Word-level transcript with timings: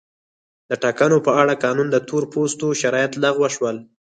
د 0.69 0.71
ټاکنو 0.83 1.17
په 1.25 1.31
اړه 1.41 1.53
قانون 1.63 1.87
د 1.91 1.97
تور 2.07 2.23
پوستو 2.31 2.67
شرایط 2.81 3.11
لغوه 3.23 3.49
شول. 3.55 3.77